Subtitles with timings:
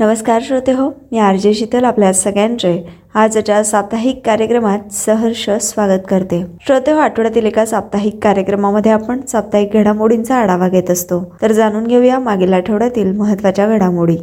[0.00, 6.46] नमस्कार श्रोते हो मी आर जे शीतल आपल्या सगळ्यांचे आजच्या साप्ताहिक कार्यक्रमात सहर्ष स्वागत करते.
[6.66, 11.36] श्रोते हो आठवड्यातील एका साप्ताहिक कार्यक्रमामध्ये आपण साप्ताहिक घडामोडींचा आढावा घेत असतो.
[11.42, 14.16] तर जाणून घेऊया मागील आठवड्यातील महत्त्वाच्या घडामोडी.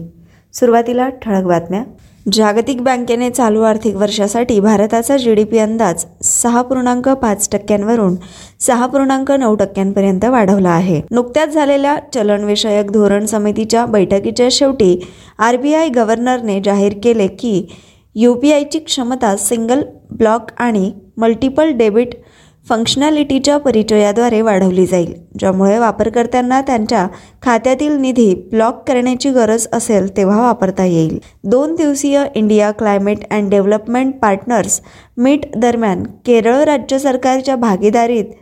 [0.59, 1.83] सुरुवातीला ठळक बातम्या.
[2.33, 8.15] जागतिक बँकेने चालू आर्थिक वर्षासाठी भारताचा जी डी पी अंदाज सहा पूर्णांक पाच टक्क्यांवरून
[8.59, 11.01] सहा पूर्णांक नऊ टक्क्यांपर्यंत वाढवला आहे.
[11.11, 14.99] नुकत्याच झालेल्या चलनविषयक धोरण समितीच्या बैठकीच्या शेवटी
[15.39, 17.65] आर बी आय गव्हर्नरने जाहीर केले की
[18.15, 19.81] यू पी आयची क्षमता सिंगल
[20.11, 22.15] ब्लॉक आणि मल्टिपल डेबिट
[22.69, 27.05] फंक्शनॅलिटीच्या परिचयाद्वारे वाढवली जाईल ज्यामुळे वापरकर्त्यांना त्यांच्या
[27.41, 31.17] खात्यातील निधी ब्लॉक करण्याची गरज असेल तेव्हा वापरता येईल.
[31.43, 34.81] दोन दिवसीय India climate and development partners
[35.17, 38.33] meet दरम्यान केरळ राज्य सरकारच्या भागीदारीत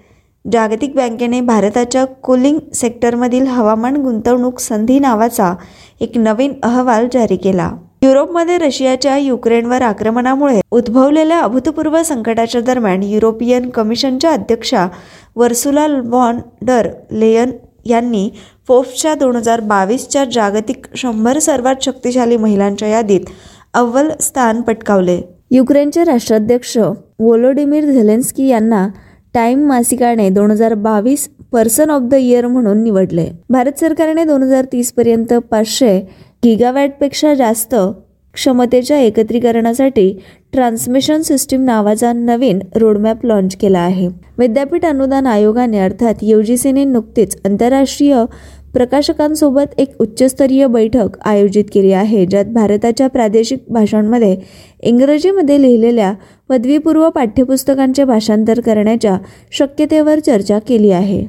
[0.45, 5.53] जागतिक बँकेने भारताच्या कुलिंग सेक्टरमधील हवामान गुंतवणूक संधी नावाचा
[6.01, 7.71] एक नवीन अहवाल जारी केला.
[8.01, 14.87] युरोपमध्ये रशियाच्या युक्रेनवर आक्रमणामुळे उद्भवलेल्या अभूतपूर्व संकटाच्या दरम्यान युरोपियन कमिशनच्या अध्यक्षा
[15.35, 17.51] वर्सुला वॉन डर लेयन
[17.85, 18.29] यांनी
[18.67, 23.25] फोर्ब्सच्या दोन हजार बावीसच्या जागतिक शंभर सर्वात शक्तिशाली महिलांच्या यादीत
[23.73, 25.19] अव्वल स्थान पटकावले.
[25.51, 26.77] युक्रेनचे राष्ट्राध्यक्ष
[27.19, 28.87] वोलोडिमीर झेलेन्स्की यांना
[29.33, 33.27] टाइम मासिकाने दोन हजार बावीस पर्सन ऑफ द इयर म्हणून निवडले.
[33.49, 35.99] भारत सरकारने दोन हजार तीस पर्यंत पाचशे
[36.45, 37.73] गिगावॅटपेक्षा जास्त
[38.33, 40.11] क्षमतेच्या एकत्रीकरणासाठी
[40.53, 44.07] ट्रान्समिशन सिस्टीम नावाचा नवीन रोडमॅप लॉन्च केला आहे.
[44.37, 48.23] विद्यापीठ अनुदान आयोगाने अर्थात यू जी सीने नुकतीच आंतरराष्ट्रीय
[48.73, 54.35] प्रकाशकांसोबत एक उच्चस्तरीय बैठक आयोजित केली आहे ज्यात भारताच्या प्रादेशिक भाषांमध्ये
[54.83, 56.13] इंग्रजीमध्ये लिहिलेल्या
[56.49, 59.17] पदवीपूर्व पाठ्यपुस्तकांचे भाषांतर करण्याच्या
[59.51, 61.25] शक्यतेवर चर्चा केली आहे.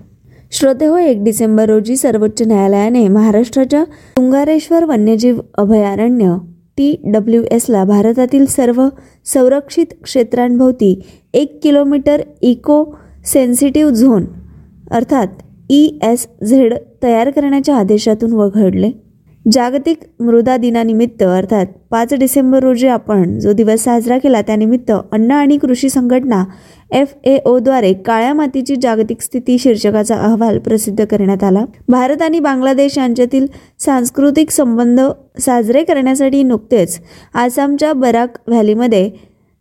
[0.53, 3.83] श्रोते हो एक डिसेंबर रोजी सर्वोच्च न्यायालयाने महाराष्ट्राच्या
[4.17, 6.37] तुंगारेश्वर वन्यजीव अभयारण्य
[6.77, 8.83] टी डब्ल्यू एसला भारतातील सर्व
[9.27, 10.95] संरक्षित क्षेत्रांभोवती
[11.35, 12.85] एक किलोमीटर इको
[13.33, 14.25] सेन्सिटिव्ह झोन
[14.91, 18.91] अर्थात ई एस झेड तयार करण्याच्या आदेशातून वगळले.
[19.47, 25.59] जागतिक मृदा दिनानिमित्त अर्थात पाच डिसेंबर रोजी आपण जो दिवस साजरा केला त्यानिमित्त अन्न आणि
[25.59, 26.43] कृषी संघटना
[26.91, 31.65] एफ ए ओद्वारे काळ्या मातीची जागतिक स्थिती शीर्षकाचा अहवाल प्रसिद्ध करण्यात आला.
[31.89, 33.47] भारत आणि बांगलादेश यांच्यातील
[33.85, 35.01] सांस्कृतिक संबंध
[35.41, 36.99] साजरे करण्यासाठी नुकतेच
[37.35, 39.11] आसामच्या बराक व्हॅलीमध्ये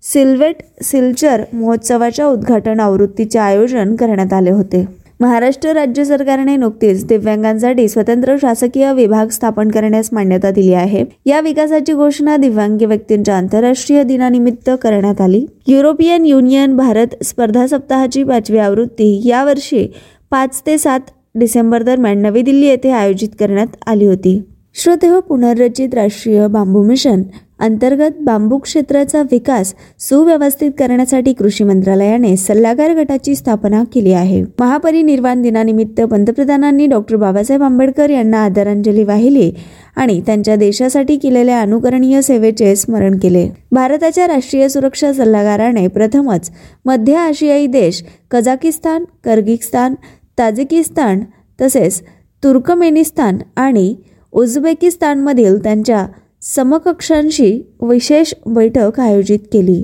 [0.03, 4.85] सिल्वेट सिल्चर महोत्सवाच्या उद्घाटन आवृत्तीचे आयोजन करण्यात आले होते.
[5.19, 11.03] महाराष्ट्र राज्य सरकारने नुकतीच दिव्यांगांसाठी स्वतंत्र शासकीय विभाग स्थापन करण्यास मान्यता दिली आहे.
[11.25, 15.45] या विकासाची घोषणा दिव्यांग व्यक्तींच्या आंतरराष्ट्रीय दिनानिमित्त करण्यात आली.
[15.67, 19.87] युरोपियन युनियन भारत स्पर्धा सप्ताहाची पाचवी आवृत्ती यावर्षी
[20.31, 20.99] पाच ते सात
[21.35, 24.41] डिसेंबर दरम्यान नवी दिल्ली येथे आयोजित करण्यात आली होती.
[24.77, 27.21] श्रोते हो पुनर्रचित राष्ट्रीय बांबू मिशन
[27.59, 34.41] अंतर्गत बांबू क्षेत्राचा विकास सुव्यवस्थित करण्यासाठी कृषी मंत्रालयाने सल्लागार गटाची स्थापना केली आहे.
[34.59, 39.51] महापरिनिर्वाण दिनानिमित्त पंतप्रधानांनी डॉक्टर बाबासाहेब आंबेडकर यांना आदरांजली वाहिली
[39.95, 43.47] आणि त्यांच्या देशासाठी केलेल्या अनुकरणीय सेवेचे स्मरण केले.
[43.71, 46.49] भारताच्या राष्ट्रीय सुरक्षा सल्लागाराने प्रथमच
[46.85, 49.95] मध्य आशियाई देश कझाकिस्तान कर्गिस्तान
[50.39, 51.23] ताजिकिस्तान
[51.61, 52.01] तसेच
[52.43, 53.93] तुर्कमेनिस्तान आणि
[54.35, 56.05] उझबेकिस्तानमधील त्यांच्या
[56.41, 59.83] समकक्षांशी विशेष बैठक आयोजित केली.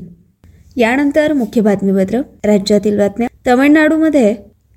[0.77, 3.27] यानंतर मुख्य बातमीपत्र राज्यातील बातम्या.
[3.47, 4.33] तमिळनाडूमध्ये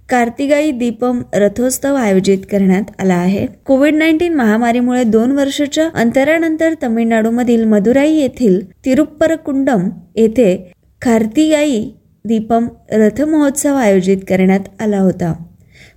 [0.08, 3.46] कार्तिगाई दीपम रथोत्सव आयोजित करण्यात आला आहे.
[3.66, 11.90] कोविड नाईन्टीन महामारीमुळे दोन वर्षाच्या अंतरानंतर तमिळनाडूमधील मदुराई येथील तिरुप्परकुंडम येथे कार्तिगाई
[12.24, 15.32] दीपम रथ महोत्सव आयोजित करण्यात आला होता.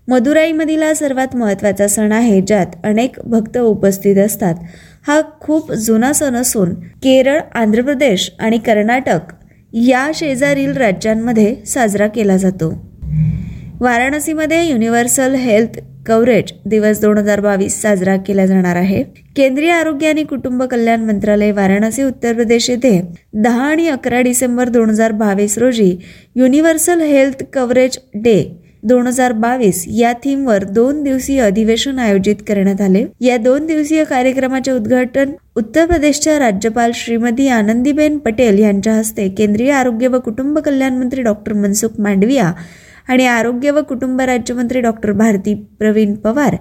[0.08, 4.56] मदुराईमधील हा सर्वात महत्त्वाचा सण आहे ज्यात अनेक भक्त उपस्थित असतात.
[5.08, 6.74] हा खूप जुना सण असून
[7.04, 9.34] केरळ आंध्र प्रदेश आणि कर्नाटक
[9.74, 12.70] या शेजारील राज्यांमध्ये साजरा केला जातो.
[13.80, 19.02] वाराणसीमध्ये युनिव्हर्सल हेल्थ कव्हरेज दिवस दोन हजार बावीस साजरा केला जाणार आहे.
[19.36, 23.00] केंद्रीय आरोग्य आणि कुटुंब कल्याण मंत्रालय वाराणसी उत्तर प्रदेश येथे
[23.34, 25.96] दहा आणि अकरा डिसेंबर दोन हजार बावीस रोजी
[26.36, 28.38] युनिव्हर्सल हेल्थ कव्हरेज डे
[28.84, 33.06] दोन हजार बावीस या थीमवर दोन दिवसीय अधिवेशन आयोजित करण्यात आले.
[33.22, 40.08] या दोन दिवसीय कार्यक्रमाचे उद्घाटन उत्तर प्रदेशच्या राज्यपाल श्रीमती आनंदीबेन पटेल यांच्या हस्ते केंद्रीय आरोग्य
[40.08, 42.52] व कुटुंब कल्याण मंत्री डॉक्टर मनसुख मांडविया
[43.10, 46.56] आणि आरोग्य व कुटुंब राज्यमंत्री डॉक्टर भारती प्रवीण पवार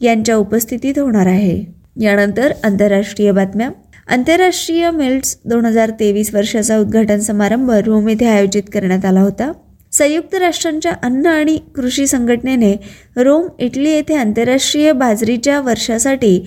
[0.00, 1.64] यांच्या उपस्थितीत होणार आहे.
[2.00, 3.70] यानंतर आंतरराष्ट्रीय बातम्या.
[4.08, 9.50] आंतरराष्ट्रीय मिल्ट्स दोन हजार तेवीस वर्षाचा उद्घाटन समारंभ रोम येथे आयोजित करण्यात आला होता.
[9.98, 12.74] संयुक्त राष्ट्रांच्या अन्न आणि कृषी संघटनेने
[13.16, 16.38] रोम इटली येथे आंतरराष्ट्रीय बाजरीच्या वर्षासाठी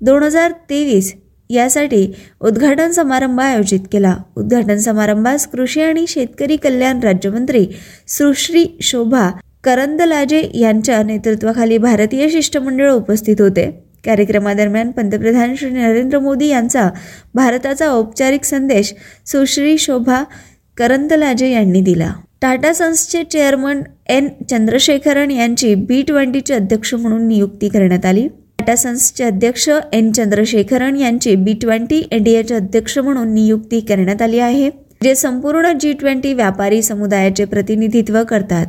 [0.00, 1.14] दोन हजार तेवीस
[1.50, 2.06] यासाठी
[2.40, 4.16] उद्घाटन समारंभ आयोजित केला.
[4.36, 7.66] उद्घाटन समारंभास कृषी आणि शेतकरी कल्याण राज्यमंत्री
[8.08, 9.30] सुश्री शोभा
[9.64, 13.70] करंदलाजे यांच्या नेतृत्वाखाली भारतीय शिष्टमंडळ उपस्थित होते.
[14.04, 16.88] कार्यक्रमादरम्यान पंतप्रधान श्री नरेंद्र मोदी यांचा
[17.34, 18.94] भारताचा औपचारिक संदेश
[19.26, 20.22] सुश्री शोभा
[20.76, 22.12] करंदलाजे यांनी दिला.
[22.42, 28.26] टाटा सन्सचे चेअरमन एन चंद्रशेखरन यांची बी ट्वेंटीचे अध्यक्ष म्हणून नियुक्ती करण्यात आली.
[28.58, 34.70] टाटा सन्सचे अध्यक्ष एन चंद्रशेखरन यांची बी ट्वेंटी इंडियाचे अध्यक्ष म्हणून नियुक्ती करण्यात आली आहे
[35.02, 38.66] जे संपूर्ण जी ट्वेंटी व्यापारी समुदायाचे प्रतिनिधित्व करतात.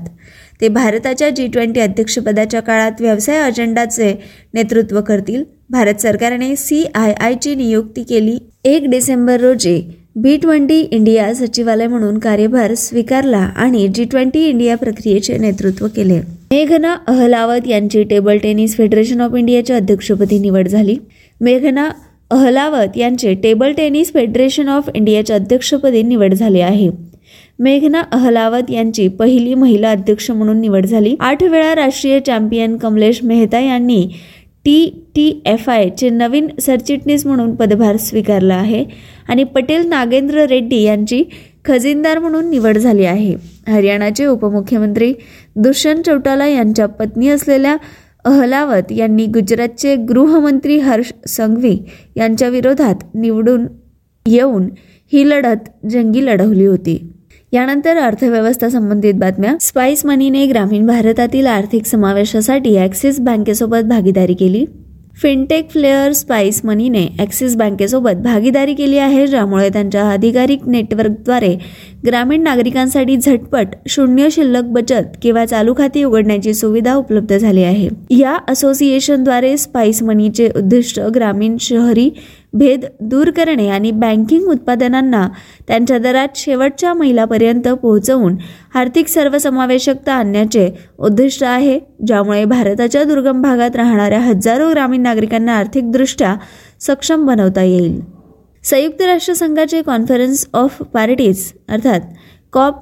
[0.62, 4.14] ते भारताच्या जी ट्वेंटी अध्यक्षपदाच्या काळात व्यवसाय अजेंडाचे
[4.54, 5.44] नेतृत्व करतील.
[5.70, 9.82] भारत सरकारने सी आय आयची नियुक्ती केली एक डिसेंबर रोजी.
[10.22, 16.20] बी ट्वेंटी इंडिया सचिवालय म्हणून कार्यभार स्वीकारला आणि जी ट्वेंटी इंडिया प्रक्रियेचे नेतृत्व केले.
[16.52, 20.96] मेघना अहलावत यांची टेबल टेनिस फेडरेशन ऑफ इंडियाच्या अध्यक्षपदी निवड झाली.
[21.42, 21.90] मेघना
[22.32, 26.90] अहलावत यांचे टेबल टेनिस फेडरेशन ऑफ इंडियाच्या अध्यक्षपदी निवड झाली आहे.
[27.60, 31.16] मेघना अहलावत यांची पहिली महिला अध्यक्ष म्हणून निवड झाली.
[31.20, 34.08] आठ वेळा राष्ट्रीय चॅम्पियन कमलेश मेहता यांनी
[34.68, 38.84] टी टी एफ आयचे नवीन सरचिटणीस म्हणून पदभार स्वीकारला आहे.
[39.28, 41.24] आणि पटेल नागेंद्र रेड्डी यांची
[41.66, 43.34] खजिनदार म्हणून निवड झाली आहे.
[43.68, 45.14] हरियाणाचे उपमुख्यमंत्री
[45.56, 47.76] दुष्यंत चौटाला यांच्या पत्नी असलेल्या
[48.26, 51.78] अहलावत यांनी गुजरातचे गृहमंत्री हर्ष संघवी
[52.18, 53.68] यांच्या विरोधात निवडून
[54.26, 54.70] येऊन
[55.14, 56.98] ही लढत जंगी लढवली होती.
[57.54, 59.56] यानंतर अर्थव्यवस्था संबंधित बातम्या.
[59.62, 64.66] स्पाइस मनीने ग्रामीण भारतातील आर्थिक समावेशासाठी ॲक्सिस बँकेसोबत भागीदारी केली.
[65.22, 71.54] फिनटेक फ्लेअर स्पाइस मनीने ॲक्सिस बँकेसोबत भागीदारी केली आहे ज्यामुळे त्यांच्या अधिकारिक नेटवर्कद्वारे
[72.06, 77.88] ग्रामीण नागरिकांसाठी झटपट शून्य शिल्लक बचत किंवा चालू खाती उघडण्याची सुविधा उपलब्ध झाली आहे.
[78.10, 82.10] या असोसिएशनद्वारे स्पाइस मनीचे उद्दिष्ट ग्रामीण शहरी
[82.58, 85.28] भेद दूर करणे आणि बँकिंग उत्पादनांना
[85.68, 88.36] त्यांच्या दरात शेवटच्या महिलापर्यंत पोहोचवून
[88.76, 96.36] आर्थिक सर्वसमावेशकता आणण्याचे उद्दिष्ट आहे ज्यामुळे भारताच्या दुर्गम भागात राहणाऱ्या हजारो ग्रामीण नागरिकांना आर्थिकदृष्ट्या
[96.82, 98.00] सक्षम बनवता येईल.
[98.64, 102.02] संयुक्त राष्ट्रसंघाचे कॉन्फरन्स ऑफ पार्टीज अर्थात
[102.54, 102.74] कॉप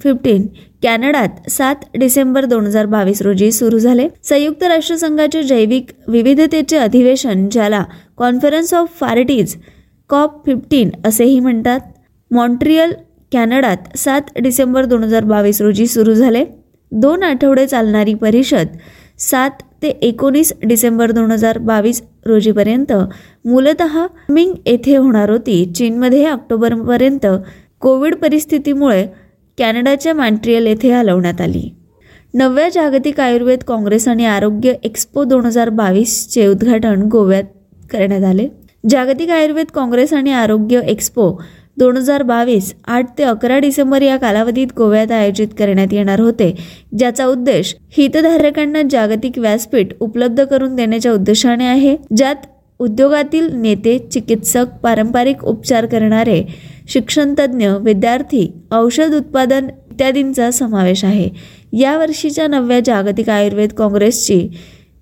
[0.00, 0.46] फिफ्टीन
[0.82, 4.08] कॅनडात सात डिसेंबर दोन हजार बावीस रोजी सुरू झाले.
[4.24, 7.84] संयुक्त राष्ट्रसंघाचे जैविक विविधतेचे अधिवेशन ज्याला
[8.18, 9.56] conference of parties
[10.10, 11.80] COP fifteen असेही म्हणतात
[12.30, 12.92] मॉन्ट्रियल
[13.32, 16.44] कॅनडात सात डिसेंबर दोन हजार बावीस रोजी सुरू झाले.
[16.92, 18.76] दोन आठवडे चालणारी परिषद
[19.20, 22.92] सात ते एकोणीस डिसेंबर दोन हजार बावीस रोजीपर्यंत
[23.44, 23.82] मूलत
[24.30, 25.64] मिंग येथे होणार होती.
[25.76, 27.26] चीनमध्ये ऑक्टोबरपर्यंत
[27.80, 29.06] कोविड परिस्थितीमुळे
[29.58, 31.68] कॅनडाच्या मॅन्ट्रियल येथे हलवण्यात आली.
[32.34, 37.44] नवव्या जागतिक आयुर्वेद काँग्रेस आणि आरोग्य एक्स्पो दोन हजार बावीसचे उद्घाटन गोव्यात
[37.90, 38.48] करण्यात आले.
[38.84, 41.30] जागतिक आयुर्वेद काँग्रेस आणि आरोग्य एक्स्पो
[41.78, 46.50] दोन हजार बावीस आठ ते अकरा डिसेंबर या कालावधीत गोव्यात आयोजित करण्यात येणार होते
[46.98, 51.96] ज्याचा उद्देश हितधारकांना जागतिक व्यासपीठ उपलब्ध करून देण्याच्या उद्देशाने आहे.
[52.16, 52.46] ज्यात
[52.78, 56.42] उद्योगातील नेते चिकित्सक पारंपरिक उपचार करणारे
[56.88, 61.28] शिक्षणतज्ज्ञ विद्यार्थी औषध उत्पादन इत्यादींचा समावेश आहे.
[61.72, 64.48] या वर्षीच्या नवव्या जागतिक आयुर्वेद काँग्रेसची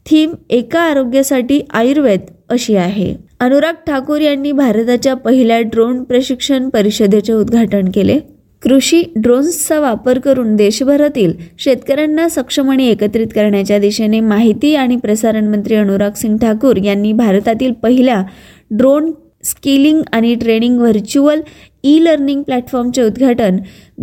[0.06, 3.14] थीम एका आरोग्यासाठी आयुर्वेद अशी आहे.
[3.40, 8.18] अनुराग ठाकूर यांनी भारताच्या पहिल्या ड्रोन प्रशिक्षण परिषदेचे उद्घाटन केले.
[8.66, 15.75] कृषी ड्रोन्सचा वापर करून देशभरातील शेतकऱ्यांना सक्षम आणि एकत्रित करण्याच्या दिशेने माहिती आणि प्रसारण मंत्री
[15.75, 18.23] अनुराग सिंग ठाकूर यांनी भारतातील पहिल्या
[18.70, 19.11] ड्रोन
[19.44, 21.40] स्किलिंग आणि ट्रेनिंग व्हर्च्युअल
[21.85, 23.56] ई लर्निंग प्लॅटफॉर्मचे उद्घाटन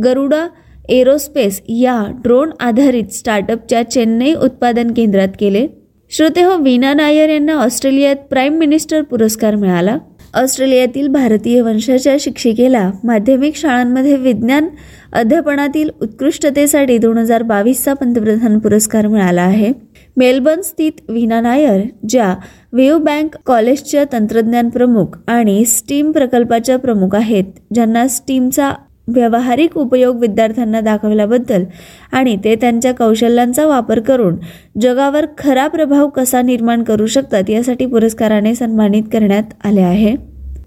[0.04, 0.48] गरुडा
[0.90, 5.68] एरोस्पेस या ड्रोन आधारित स्टार्टअपच्या चेन्नई उत्पादन केंद्रात केले.
[6.12, 9.98] श्रोते हो वीना नायर यांना ऑस्ट्रेलियात प्राईम मिनिस्टर पुरस्कार मिळाला.
[10.34, 14.68] ऑस्ट्रेलियातील भारतीय वंशाच्या शिक्षिकेला माध्यमिक शाळांमध्ये विज्ञान
[15.14, 19.72] अध्यापनातील उत्कृष्टतेसाठी दोन हजार बावीसचा पंतप्रधान पुरस्कार मिळाला आहे.
[20.18, 22.34] मेलबर्न स्थित वीना नायर ज्या
[22.74, 28.74] वेव बँक कॉलेजच्या तंत्रज्ञान प्रमुख आणि स्टीम प्रकल्पाच्या प्रमुख आहेत ज्यांना स्टीमचा
[29.08, 31.64] व्यावहारिक उपयोग विद्यार्थ्यांना दाखवल्याबद्दल
[32.12, 34.36] आणि ते त्यांच्या कौशल्यांचा वापर करून
[34.82, 40.16] जगावर खरा प्रभाव कसा निर्माण करू शकतात यासाठी पुरस्काराने सन्मानित करण्यात आले आहे.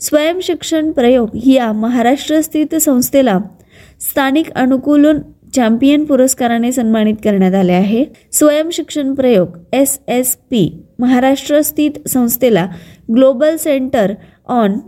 [0.01, 3.39] स्वयंशिक्षण प्रयोग या महाराष्ट्र स्थित संस्थेला
[4.01, 5.19] स्थानिक अनुकूलन
[5.55, 8.05] चॅम्पियन पुरस्काराने सन्मानित करण्यात आले आहे.
[8.33, 12.67] स्वयंशिक्षण प्रयोग एस एस पी महाराष्ट्र स्थित संस्थेला
[13.15, 14.13] global centre
[14.47, 14.79] on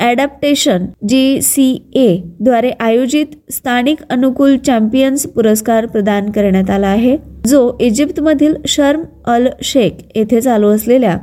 [0.00, 7.76] adaptation G C A द्वारे आयोजित स्थानिक अनुकूल चॅम्पियन्स पुरस्कार प्रदान करण्यात आला आहे जो
[7.80, 11.16] इजिप्तमधील शर्म अल शेख येथे चालू असलेल्या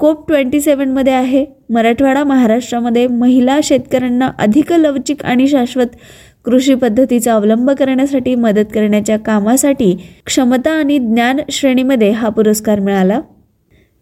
[0.00, 1.44] कोप ट्वेंटी सेवनमध्ये आहे.
[1.70, 5.96] मराठवाडा महाराष्ट्रामध्ये महिला शेतकऱ्यांना अधिक लवचिक आणि शाश्वत
[6.44, 9.94] कृषी पद्धतीचा अवलंब करण्यासाठी मदत करण्याच्या कामासाठी
[10.26, 13.20] क्षमता आणि ज्ञान श्रेणीमध्ये हा पुरस्कार मिळाला.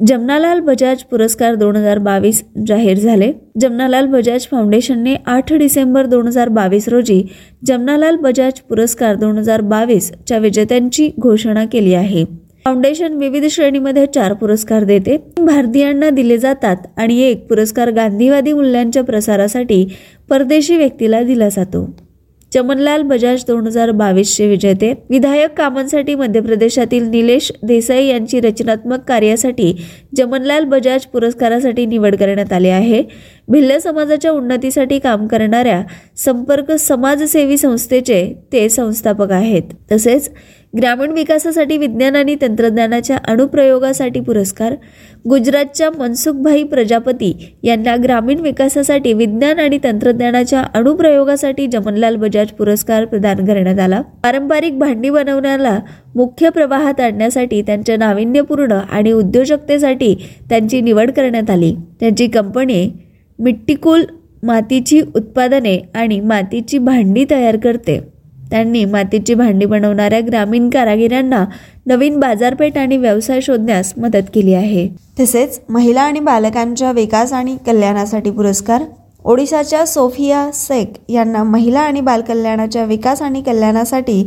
[0.06, 3.30] जमनालाल बजाज पुरस्कार दोन हजार बावीस जाहीर झाले.
[3.61, 7.23] जमनालाल बजाज फाउंडेशनने आठ डिसेंबर दोन हजार बावीस रोजी
[7.66, 12.25] जमनालाल बजाज पुरस्कार दोन हजार बावीसच्या विजेत्यांची घोषणा केली आहे.
[12.64, 15.16] फाउंडेशन विविध श्रेणीमध्ये चार पुरस्कार देते.
[15.40, 19.85] भारतीयांना दिले जातात आणि एक पुरस्कार गांधीवादी मूल्यांच्या प्रसारासाठी
[20.30, 21.88] परदेशी व्यक्तीला दिला जातो.
[22.54, 24.92] चमनलाल बजाज दोन हजार बावीसचे विजेते.
[25.11, 29.73] विधायक कामांसाठी मध्य प्रदेशातील निलेश देसाई यांची रचनात्मक कार्यासाठी
[30.16, 33.02] जमनलाल बजाज पुरस्कारासाठी निवड करण्यात आली आहे.
[33.49, 35.82] भिल्ल समाजाच्या उन्नतीसाठी काम करणाऱ्या
[36.16, 39.62] संपर्क समाजसेवी संस्थेचे ते संस्थापक आहेत.
[39.92, 40.30] तसेच
[40.78, 44.74] ग्रामीण विकासासाठी विज्ञान आणि तंत्रज्ञानाच्या अनुप्रयोगासाठी पुरस्कार
[45.28, 53.78] गुजरातच्या मनसुखभाई प्रजापती यांना ग्रामीण विकासासाठी विज्ञान आणि तंत्रज्ञानाच्या अनुप्रयोगासाठी जमनलाल बजाज पुरस्कार प्रदान करण्यात
[53.78, 54.00] आला.
[54.00, 55.78] पारंपरिक भांडी बनवण्याला
[56.14, 60.14] मुख्य प्रवाहात आणण्यासाठी त्यांच्या नाविन्यपूर्ण आणि उद्योजकतेसाठी
[60.48, 61.74] त्यांची निवड करण्यात आली.
[62.00, 62.92] त्यांची कंपनी
[63.38, 64.04] मिट्टिकूल
[64.42, 68.12] मातीची उत्पादने आणि मातीची भांडी तयार करते.
[68.52, 71.44] त्यांनी मातीची भांडी बनवणाऱ्या ग्रामीण कारागिरांना
[71.87, 74.88] नवीन बाजारपेठ आणि व्यवसाय शोधण्यास मदत केली आहे.
[75.21, 78.82] तसेच महिला आणि बालकांच्या विकास आणि कल्याणासाठी पुरस्कार
[79.25, 84.23] ओडिशाच्या सोफिया शेख यांना महिला आणि बालकल्याणाच्या विकास आणि कल्याणासाठी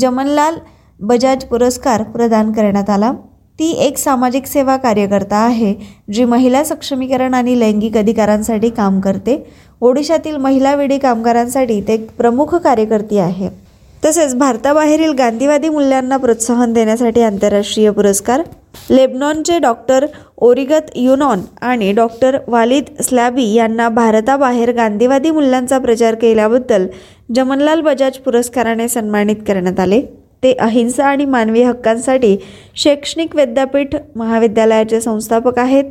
[0.00, 0.54] जमनलाल
[1.00, 3.12] बजाज पुरस्कार प्रदान करण्यात आला.
[3.58, 5.74] ती एक सामाजिक सेवा कार्यकर्ता आहे
[6.12, 9.42] जी महिला सक्षमीकरण आणि लैंगिक अधिकारांसाठी काम करते.
[9.80, 13.61] ओडिशातील महिला वेडी कामगारांसाठी ते एक प्रमुख कार्यकर्ती आहे.
[14.04, 18.42] तसेच भारताबाहेरील गांधीवादी मूल्यांना प्रोत्साहन देण्यासाठी आंतरराष्ट्रीय पुरस्कार
[18.90, 20.06] लेबनॉनचे डॉक्टर
[20.36, 26.86] ओरिगत युनॉन आणि डॉक्टर वालिद स्लॅबी यांना भारताबाहेर गांधीवादी मूल्यांचा प्रचार केल्याबद्दल
[27.34, 30.00] जमनलाल बजाज पुरस्काराने सन्मानित करण्यात आले.
[30.42, 32.36] ते अहिंसा आणि मानवी हक्कांसाठी
[32.76, 35.84] शैक्षणिक विद्यापीठ महाविद्यालयाचे संस्थापक आहेत.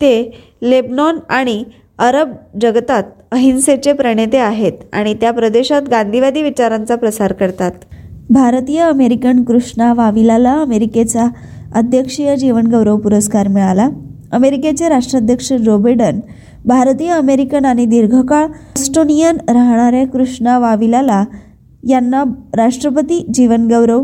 [0.00, 0.30] ते
[0.62, 1.62] लेबनॉन आणि
[1.98, 7.70] अरब जगतात अहिंसेचे प्रणेते आहेत आणि त्या प्रदेशात गांधीवादी विचारांचा प्रसार करतात.
[8.30, 11.26] भारतीय अमेरिकन कृष्णा वाविलाला अमेरिकेचा
[11.74, 13.88] अध्यक्षीय जीवनगौरव पुरस्कार मिळाला.
[14.32, 16.20] अमेरिकेचे राष्ट्राध्यक्ष जो बिडन
[16.64, 21.24] भारतीय अमेरिकन आणि दीर्घकाळ ऑस्टोनियन राहणाऱ्या कृष्णा वाविलाला
[21.88, 22.22] यांना
[22.56, 24.02] राष्ट्रपती जीवनगौरव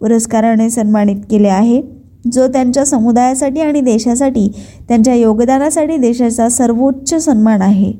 [0.00, 1.80] पुरस्काराने सन्मानित केले आहे.
[2.24, 4.48] जो त्यांच्या समुदायासाठी आणि देशासाठी
[4.88, 7.92] त्यांच्या योगदानासाठी देशाचा सर्वोच्च सन्मान आहे.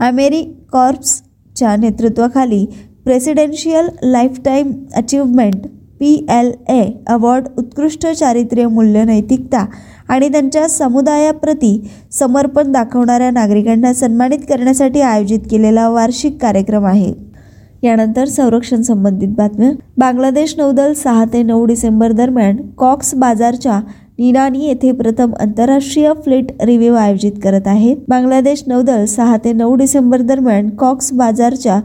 [0.00, 0.42] अमेरी
[0.72, 2.64] कॉर्प्सच्या नेतृत्वाखाली
[3.04, 5.66] presidential lifetime achievement
[6.00, 9.64] P L A award उत्कृष्ट चारित्र्य मूल्य नैतिकता
[10.08, 11.78] आणि त्यांच्या समुदायाप्रती
[12.12, 17.12] समर्पण दाखवणाऱ्या नागरिकांना सन्मानित करण्यासाठी आयोजित केलेला वार्षिक कार्यक्रम आहे.
[17.84, 19.70] यानंतर संरक्षण संबंधित बातम्या.
[19.98, 23.80] बांगलादेश नौदल सहा ते नऊ डिसेंबर दरम्यान कॉक्स बाजारच्या
[24.18, 30.20] निनानी येथे प्रथम आंतरराष्ट्रीय फ्लीट रिव्ह्यू आयोजित करत आहे बांगलादेश नौदल सहा ते नऊ डिसेंबर
[30.22, 31.80] दरम्यान कॉक्स बाजारच्या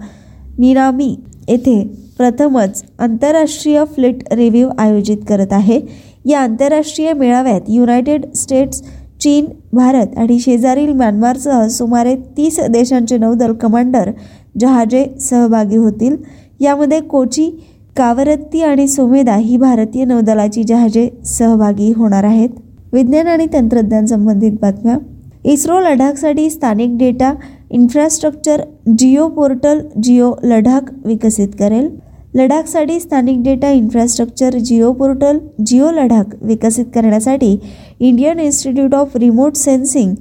[0.60, 1.15] निनामी
[1.50, 1.82] येथे
[2.18, 5.79] प्रथमच आंतरराष्ट्रीय फ्लीट रिव्ह्यू आयोजित करत आहे.
[6.25, 8.82] या आंतरराष्ट्रीय मेळाव्यात युनायटेड स्टेट्स
[9.22, 14.12] चीन भारत आणि शेजारील म्यानमारसह सुमारे तीस देशांचे नौदल कमांडर
[14.60, 16.15] जहाजे सहभागी होतील.
[16.60, 17.50] यामध्ये कोची
[17.98, 22.50] कावरत्ती आणि सुमेदा ही भारतीय नौदलाची जहाजे सहभागी होणार आहेत.
[22.94, 24.98] विज्ञान आणि तंत्रज्ञान संबंधित बातम्या.
[25.44, 27.34] इस्रो लडाखसाठी स्थानिक data
[27.72, 28.62] infrastructure
[28.98, 31.89] geo portal geo Ladakh विकसित करेल.
[32.36, 37.60] लडाखसाठी स्थानिक data infrastructure geo portal geo Ladakh विकसित करण्यासाठी
[38.00, 40.15] Indian institute of remote sensing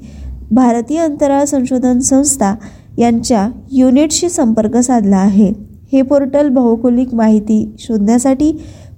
[0.50, 2.54] भारतीय अंतराळ संशोधन संस्था
[2.98, 5.52] यांच्या युनिटशी संपर्क साधला आहे.
[5.92, 8.50] हे पोर्टल भौगोलिक माहिती शोधण्यासाठी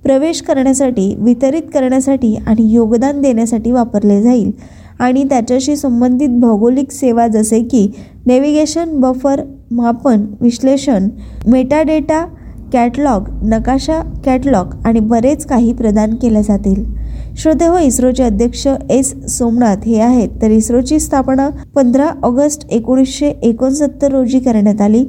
[0.04, 4.50] प्रवेश करण्यासाठी वितरित करण्यासाठी आणि योगदान देण्यासाठी वापरले जाईल
[4.98, 7.90] आणि त्याच्याशी संबंधित भौगोलिक सेवा जसे की
[8.26, 9.40] नेव्हिगेशन बफर
[9.70, 11.08] मापन विश्लेषण
[11.46, 12.24] मेटाडेटा
[12.72, 16.84] कॅटलॉग नकाशा कॅटलॉग आणि बरेच काही प्रदान केले जातील.
[17.38, 20.28] श्रोते हो इस्रोचे अध्यक्ष एस सोमनाथ हे आहेत.
[20.42, 25.04] तर इस्रोची स्थापना पंधरा ऑगस्ट एकोणीसशे एकोणसत्तर रोजी करण्यात आली.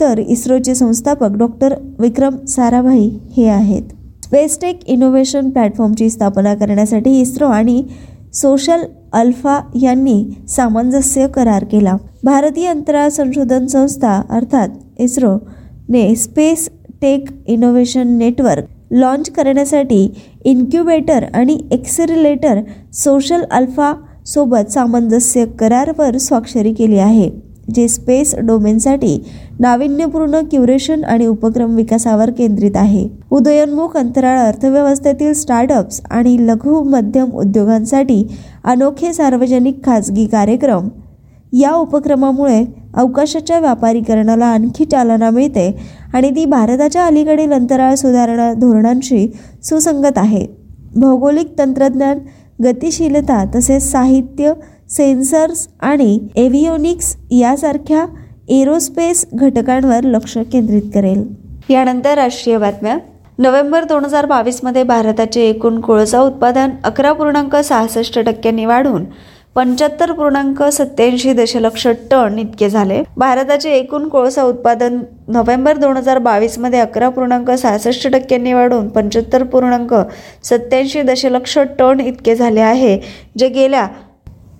[0.00, 3.82] तर इस्रोचे संस्थापक डॉक्टर विक्रम साराभाई हे आहेत.
[4.24, 7.82] स्पेसटेक इनोव्हेशन प्लॅटफॉर्मची स्थापना करण्यासाठी इस्रो आणि
[8.34, 11.96] सोशल अल्फा यांनी सामंजस्य करार केला.
[12.24, 16.68] भारतीय अंतराळ संशोधन संस्था अर्थात इस्रोने space
[17.00, 20.08] tech innovation network launch करण्यासाठी
[20.44, 22.60] इन्क्युबेटर आणि एक्सेरिलेटर
[22.94, 23.92] सोशल अल्फा
[24.26, 27.30] सोबत सामंजस्य करारवर स्वाक्षरी केली आहे
[27.74, 29.16] जे स्पेस डोमेनसाठी
[29.60, 33.06] नाविन्यपूर्ण क्युरेशन आणि उपक्रम विकासावर केंद्रित आहे.
[33.30, 38.22] उदयोन्मुख अंतराळ अर्थव्यवस्थेतील स्टार्टअप्स आणि लघु मध्यम उद्योगांसाठी
[38.64, 40.88] अनोखे सार्वजनिक खाजगी कार्यक्रम
[41.52, 42.64] या उपक्रमामुळे
[42.94, 45.70] अवकाशाच्या व्यापारीकरणाला आणखी चालना मिळते
[46.14, 49.26] आणि ती भारताच्या अलीकडील अंतराळ सुधारणा धोरणांशी
[49.62, 50.46] सुसंगत आहे.
[50.96, 52.18] भौगोलिक तंत्रज्ञान
[52.64, 54.52] गतिशीलता तसेच साहित्य
[54.90, 58.04] सेन्सर्स आणि एव्हिओनिक्स यासारख्या
[58.48, 61.22] एरोस्पेस घटकांवर लक्ष केंद्रित करेल.
[61.70, 62.98] यानंतर राष्ट्रीय बातम्या.
[63.38, 69.04] नोव्हेंबर दोन हजार बावीसमध्ये भारताचे एकूण कोळसा उत्पादन अकरा पूर्णांक सहासष्ट टक्क्यांनी वाढून
[69.58, 73.00] पंच्याहत्तर पूर्णांक सत्याऐंशी दशलक्ष टन इतके झाले.
[73.16, 74.98] भारताचे एकूण कोळसा उत्पादन
[75.28, 79.94] नोव्हेंबर दोन हजार बावीसमध्ये अकरा पूर्णांक सहासष्ट टक्क्यांनी वाढून पंच्याहत्तर पूर्णांक
[80.44, 82.98] सत्याऐंशी दशलक्ष टन इतके झाले आहे
[83.38, 83.86] जे गेल्या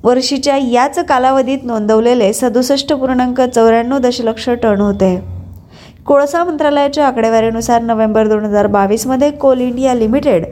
[0.04, 5.16] वर्षीच्या याच कालावधीत नोंदवलेले सदुसष्ट पूर्णांक चौऱ्याण्णव दशलक्ष टन होते.
[6.06, 10.44] कोळसा मंत्रालयाच्या आकडेवारीनुसार नोव्हेंबर दोन हजार बावीसमध्ये coal India limited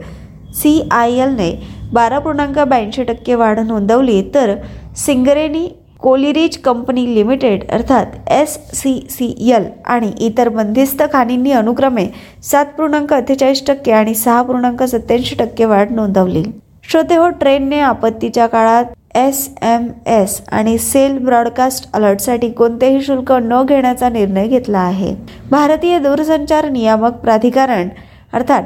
[0.55, 1.51] C I एलने
[1.93, 4.55] बारा पूर्णांक ब्याऐंशी टक्के वाढ नोंदवली तर
[4.97, 5.67] सिंगरेनी
[5.99, 12.05] कोलिरीज कंपनी लिमिटेड अर्थात एस सी सी एल आणि इतर बंदिस्त खाणींनी अनुक्रमे
[12.43, 16.43] सात पूर्णांक अठ्ठेचाळीस टक्के आणि सहा पूर्णांक सत्याऐंशी टक्के वाढ नोंदवली.
[16.91, 23.63] श्रोते हो ट्रेनने आपत्तीच्या काळात एस एम एस आणि सेल ब्रॉडकास्ट अलर्टसाठी कोणतेही शुल्क न
[23.63, 25.15] घेण्याचा निर्णय घेतला आहे.
[25.51, 27.89] भारतीय दूरसंचार नियामक प्राधिकरण
[28.33, 28.63] अर्थात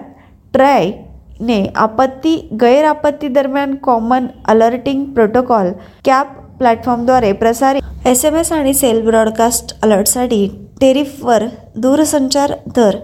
[0.54, 0.92] ट्राय
[1.42, 5.72] ने आपत्ती गैर आपत्ती दरम्यान कॉमन अलर्टिंग प्रोटोकॉल
[6.06, 10.48] कॅप प्लॅटफॉर्मद्वारे प्रसारित एस एम एस आणि सेल ब्रॉडकास्ट अलर्टसाठी
[10.82, 11.44] टेरिफवर
[11.76, 12.96] दूरसंचार दर.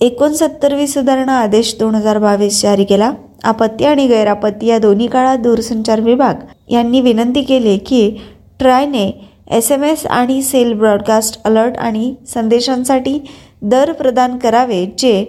[0.00, 3.12] एकोणसत्तरवी सुधारणा आदेश दोन हजार बावीस जारी केला.
[3.44, 6.34] आपत्ती आणि गैरआपत्ती या दोन्ही काळात दूरसंचार विभाग
[6.68, 8.18] यांनी विनंती केली की
[8.58, 9.10] ट्रायने
[9.50, 13.18] एस एम एस आणि सेल ब्रॉडकास्ट अलर्ट आणि संदेशांसाठी
[13.62, 15.24] दर प्रदान करावे जे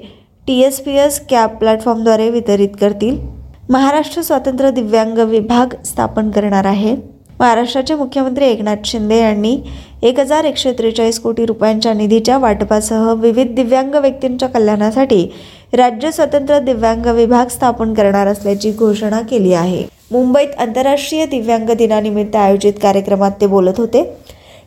[0.47, 3.17] T S P S CAP प्लॅटफॉर्मद्वारे वितरित करतील.
[3.69, 6.95] महाराष्ट्र स्वातंत्र्य दिव्यांग विभाग स्थापन करणार आहे.
[7.39, 9.56] महाराष्ट्राचे मुख्यमंत्री एकनाथ शिंदे यांनी
[10.03, 15.25] एक हजार एकशे त्रेचाळीस कोटी रुपयांच्या निधीच्या वाटपासह विविध दिव्यांग व्यक्तींच्या कल्याणासाठी
[15.73, 19.84] राज्य स्वतंत्र दिव्यांग विभाग स्थापन करणार असल्याची घोषणा केली आहे.
[20.12, 24.03] मुंबईत आंतरराष्ट्रीय दिव्यांग दिनानिमित्त आयोजित कार्यक्रमात ते बोलत होते.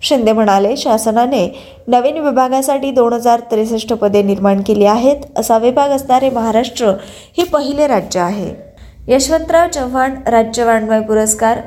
[0.03, 1.49] शिंदे म्हणाले शासनाने
[1.89, 5.17] नवीन विभागासाठी दोन हजार त्रेसष्ट पदे निर्माण केली आहेत.
[5.37, 6.93] असा विभाग असणारे महाराष्ट्र
[7.39, 8.51] हे पहिले राज्य आहे.
[9.09, 11.61] यशवंतराव चव्हाण राज्य वाङ्मय पुरस्कार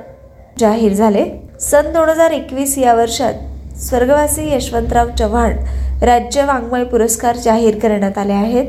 [0.59, 1.25] जाहीर झाले.
[1.61, 3.33] सन दोन हजार एकवीस या वर्षात
[3.77, 5.57] स्वर्गवासी यशवंतराव चव्हाण
[6.01, 8.65] राज्य वाङ्मय पुरस्कार जाहीर करण्यात आले आहेत.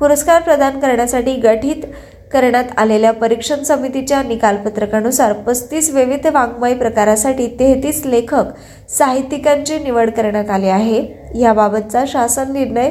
[0.00, 1.84] पुरस्कार प्रदान करण्यासाठी गठीत
[2.32, 8.44] करण्यात आलेल्या परीक्षण समितीच्या निकालपत्रकानुसार पस्तीस विविध वाङ्मय प्रकारासाठी तेहतीस लेखक
[8.88, 11.02] साहित्यिकांची निवड करण्यात आली आहे.
[11.40, 12.90] याबाबतचा शासन निर्णय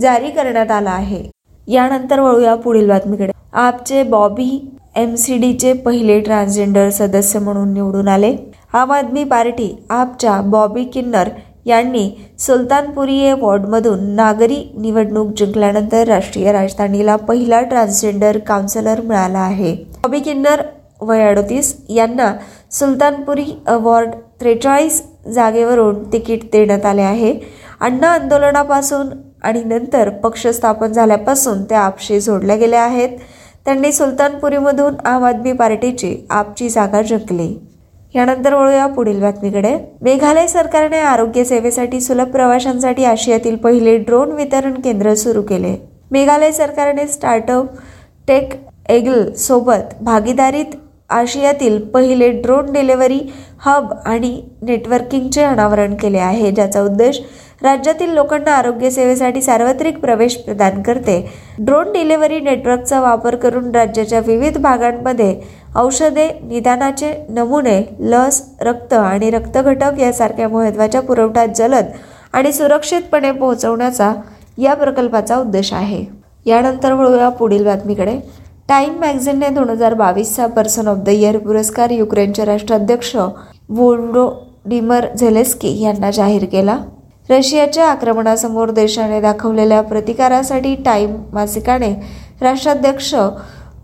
[0.00, 1.22] जारी करण्यात आला आहे.
[1.68, 3.32] यानंतर वळूया पुढील बातमीकडे.
[3.52, 8.36] आपचे बॉबी एम सी डीचे पहिले ट्रान्सजेंडर सदस्य म्हणून निवडून आले.
[8.72, 11.28] आम आदमी पार्टी आपच्या बॉबी किन्नर
[11.68, 19.74] यांनी सुलतानपुरी वॉर्डमधून नागरी निवडणूक जिंकल्यानंतर राष्ट्रीय राजधानीला पहिला ट्रान्सजेंडर काउन्सिलर मिळाला आहे.
[20.02, 20.62] बॉबी किन्नर
[21.00, 22.32] वय अडतीस यांना
[22.72, 25.02] सुलतानपुरी अवॉर्ड त्रेचाळीस
[25.34, 27.34] जागेवरून तिकीट देण्यात आले आहे.
[27.80, 29.08] अण्णा आंदोलनापासून
[29.42, 33.08] आणि नंतर पक्ष स्थापन झाल्यापासून त्या आपशी जोडल्या गेल्या आहेत.
[33.64, 37.54] त्यांनी सुलतानपुरीमधून आम आदमी पार्टीची आपची जागा जिंकली.
[38.14, 39.74] यानंतर वळूया पुढील बातमीकडे.
[40.02, 45.74] मेघालय सरकारने आरोग्य सेवेसाठी सुलभ प्रवाशांसाठी आशियातील पहिले ड्रोन वितरण केंद्र सुरू केले.
[46.10, 47.66] मेघालय सरकारने स्टार्टअप
[48.28, 48.52] टेक
[48.88, 50.76] एगल सोबत भागीदारीत
[51.10, 53.20] आशियातील पहिले ड्रोन डिलिव्हरी
[53.60, 54.30] हब आणि
[54.62, 57.20] नेटवर्किंगचे अनावरण केले आहे ज्याचा उद्देश
[57.62, 61.20] राज्यातील लोकांना आरोग्य सेवेसाठी सार्वत्रिक प्रवेश प्रदान करते.
[61.58, 65.34] ड्रोन डिलिव्हरी नेटवर्कचा वापर करून राज्याच्या विविध भागांमध्ये
[65.76, 71.86] औषधे निदानाचे नमुने लस रक्त आणि रक्तघटक यासारख्या महत्त्वाच्या पुरवठा जलद
[72.32, 74.12] आणि सुरक्षितपणे पोहोचवण्याचा
[74.58, 76.04] या प्रकल्पाचा उद्देश आहे.
[76.46, 78.18] यानंतर वळूया पुढील बातमीकडे.
[78.68, 83.14] टाईम मॅगझिनने दोन हजार बावीसचा पर्सन ऑफ द इयर पुरस्कार युक्रेनचे राष्ट्राध्यक्ष
[83.68, 86.78] वोल्डोडिमर झेलेस्की यांना जाहीर केला.
[87.30, 91.92] रशियाच्या आक्रमणासमोर देशाने दाखवलेल्या प्रतिकारासाठी टाईम मासिकाने
[92.40, 93.14] राष्ट्राध्यक्ष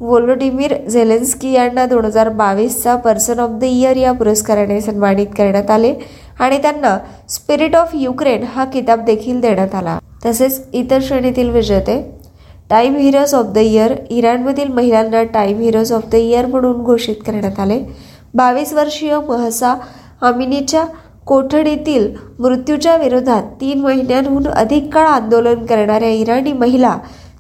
[0.00, 5.94] वोलोडिमीर झेलेन्स्की यांना दोन हजार बावीसचा पर्सन ऑफ द इयर या पुरस्काराने सन्मानित करण्यात आले
[6.40, 6.96] आणि त्यांना
[7.28, 9.98] स्पिरिट ऑफ युक्रेन हा किताब देखील देण्यात आला.
[10.24, 12.00] तसेच इतर श्रेणीतील विजेते
[12.70, 17.59] Time heroes of the year इराणमधील महिलांना Time heroes of the year म्हणून घोषित करण्यात
[17.61, 17.78] आले.
[18.35, 19.74] बावीस वर्षीय महसा
[20.22, 20.85] अमिनीच्या
[21.26, 26.96] कोठडीतील मृत्यूच्या विरोधात तीन महिन्यांहून अधिक काळ आंदोलन करणाऱ्या इराणी महिला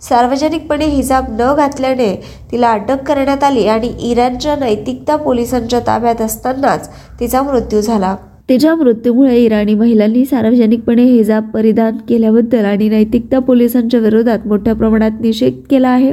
[0.08, 2.14] सार्वजनिकपणे हिजाब न घातल्याने
[2.50, 6.88] तिला अटक करण्यात आली आणि इराणच्या नैतिकता पोलिसांच्या ताब्यात असतानाच
[7.20, 8.14] तिचा मृत्यू झाला.
[8.48, 15.60] तिच्या मृत्यूमुळे इराणी महिलांनी सार्वजनिकपणे हिजाब परिधान केल्याबद्दल आणि नैतिकता पोलिसांच्या विरोधात मोठ्या प्रमाणात निषेध
[15.70, 16.12] केला आहे.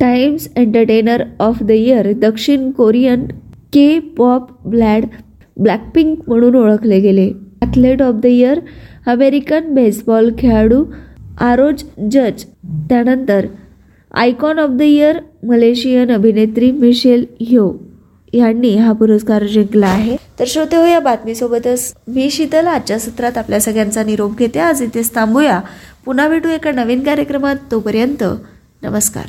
[0.00, 3.26] Time's entertainer of the year दक्षिण कोरियन
[3.72, 5.04] के पॉप ब्लॅड
[5.56, 7.30] ब्लॅकपिंक म्हणून ओळखले गेले.
[7.62, 8.60] Athlete of the year
[9.06, 10.82] American baseball खेळाडू
[11.40, 12.44] आरोज जज.
[12.64, 13.46] त्यानंतर
[14.14, 17.74] icon of the year Malaysian अभिनेत्री मिशेल ह्यो
[18.32, 20.16] यांनी हा पुरस्कार जिंकला आहे.
[20.40, 22.66] तर श्रोते हो या बातमीसोबतच मी शीतल.
[22.66, 24.58] आजच्या सत्रात आपल्या सगळ्यांचा निरोप घेते.
[24.58, 25.60] आज इथेच थांबूया.
[26.04, 27.56] पुन्हा भेटू एका नवीन कार्यक्रमात.
[27.70, 28.24] तोपर्यंत
[28.82, 29.24] नमस्कार.